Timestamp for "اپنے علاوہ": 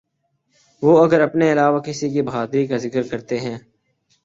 1.21-1.79